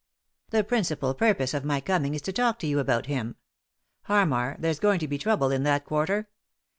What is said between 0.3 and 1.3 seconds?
"The principal